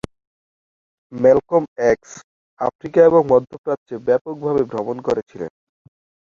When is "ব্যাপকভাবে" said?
4.07-4.61